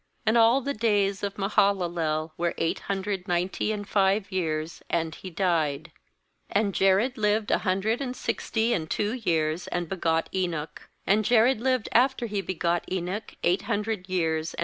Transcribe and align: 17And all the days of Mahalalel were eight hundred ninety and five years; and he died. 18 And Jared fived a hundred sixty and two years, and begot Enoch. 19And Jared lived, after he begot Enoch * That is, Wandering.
17And 0.25 0.35
all 0.39 0.61
the 0.61 0.73
days 0.73 1.21
of 1.21 1.35
Mahalalel 1.37 2.31
were 2.35 2.55
eight 2.57 2.79
hundred 2.89 3.27
ninety 3.27 3.71
and 3.71 3.87
five 3.87 4.31
years; 4.31 4.81
and 4.89 5.13
he 5.13 5.29
died. 5.29 5.91
18 6.55 6.63
And 6.63 6.73
Jared 6.73 7.15
fived 7.17 7.51
a 7.51 7.59
hundred 7.59 8.15
sixty 8.15 8.73
and 8.73 8.89
two 8.89 9.13
years, 9.13 9.67
and 9.67 9.87
begot 9.87 10.27
Enoch. 10.33 10.89
19And 11.07 11.21
Jared 11.21 11.61
lived, 11.61 11.87
after 11.91 12.25
he 12.25 12.41
begot 12.41 12.83
Enoch 12.91 13.35
* 13.41 13.43
That 13.43 13.47
is, 13.61 13.67
Wandering. 13.67 14.45